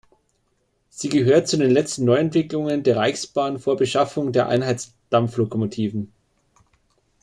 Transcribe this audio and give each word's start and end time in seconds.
Sie 0.89 1.09
gehört 1.09 1.47
zu 1.47 1.57
den 1.57 1.69
letzten 1.69 2.05
Neuentwicklungen 2.05 2.81
der 2.81 2.95
Reichsbahn 2.97 3.59
vor 3.59 3.75
Beschaffung 3.77 4.31
der 4.31 4.47
Einheitsdampflokomotiven. 4.49 6.11